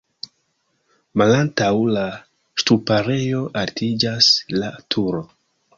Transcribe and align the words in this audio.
Malantaŭ 1.21 1.69
la 1.97 2.07
ŝtuparejo 2.63 3.47
altiĝas 3.65 4.33
la 4.63 4.75
turo. 4.95 5.29